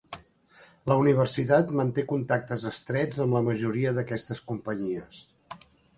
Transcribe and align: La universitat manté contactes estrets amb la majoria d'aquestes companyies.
La 0.91 0.95
universitat 1.01 1.73
manté 1.81 2.05
contactes 2.13 2.63
estrets 2.71 3.19
amb 3.27 3.39
la 3.39 3.45
majoria 3.49 3.93
d'aquestes 3.99 4.43
companyies. 4.53 5.21